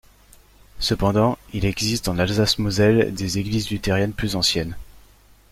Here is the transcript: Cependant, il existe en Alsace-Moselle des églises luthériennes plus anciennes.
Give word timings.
Cependant, 0.79 1.37
il 1.53 1.63
existe 1.63 2.07
en 2.07 2.17
Alsace-Moselle 2.17 3.13
des 3.13 3.37
églises 3.37 3.69
luthériennes 3.69 4.13
plus 4.13 4.35
anciennes. 4.35 4.75